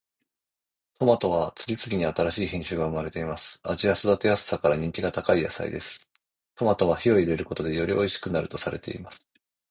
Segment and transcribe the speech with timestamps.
[0.97, 3.59] トマトは次々に新しい品種が生まれています。
[3.63, 6.09] 味や育てやすさから人気が高い野菜です。
[6.55, 9.27] トマトは火を入れることでよりおいしくなるとされています。